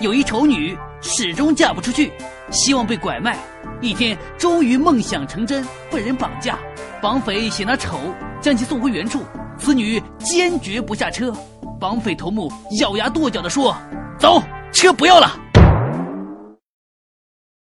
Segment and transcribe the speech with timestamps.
[0.00, 2.12] 有一丑女始终嫁不出去，
[2.50, 3.38] 希望被拐卖，
[3.80, 6.58] 一天终于梦想成真，被人绑架，
[7.00, 7.98] 绑匪嫌她丑，
[8.40, 9.22] 将其送回原处，
[9.58, 11.32] 此女坚决不下车，
[11.78, 13.76] 绑匪头目咬牙跺脚地说，
[14.18, 15.38] 走，车不要了。